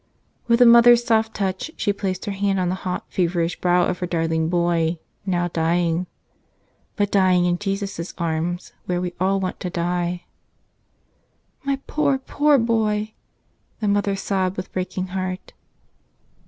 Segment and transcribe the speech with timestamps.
[0.47, 3.99] With a mother's soft touch she placed her hand on the hot feverish brow of
[3.99, 6.07] her dar¬ ling boy, now dying—
[6.95, 10.25] but dying in Jesus' arms, where we all want to die.
[11.63, 13.13] "My poor, poor boy!"
[13.79, 15.53] the mother sobbed with breaking heart.